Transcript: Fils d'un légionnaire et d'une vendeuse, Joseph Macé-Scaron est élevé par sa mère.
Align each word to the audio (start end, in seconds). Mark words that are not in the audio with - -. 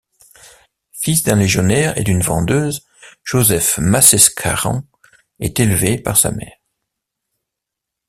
Fils 0.93 1.21
d'un 1.21 1.35
légionnaire 1.35 1.95
et 1.95 2.01
d'une 2.03 2.21
vendeuse, 2.23 2.87
Joseph 3.23 3.77
Macé-Scaron 3.77 4.81
est 5.39 5.59
élevé 5.59 5.99
par 5.99 6.17
sa 6.17 6.31
mère. 6.31 6.57